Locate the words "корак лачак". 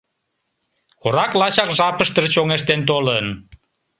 1.01-1.69